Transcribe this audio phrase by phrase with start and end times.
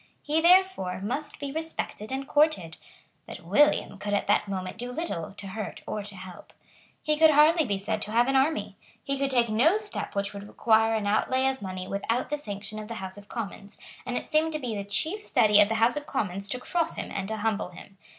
[0.23, 2.77] He, therefore, must be respected and courted.
[3.27, 6.53] But William could at that moment do little to hurt or to help.
[7.03, 8.77] He could hardly be said to have an army.
[9.03, 12.79] He could take no step which would require an outlay of money without the sanction
[12.79, 15.75] of the House of Commons; and it seemed to be the chief study of the
[15.75, 17.99] House of Commons to cross him and to humble him.